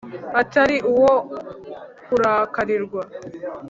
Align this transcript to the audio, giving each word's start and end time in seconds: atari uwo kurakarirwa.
atari 0.41 0.77
uwo 0.91 1.13
kurakarirwa. 2.05 3.01